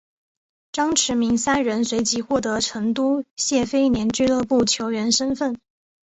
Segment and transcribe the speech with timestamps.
[0.71, 5.61] 张池明三人随即获得成都谢菲联俱乐部球员身份。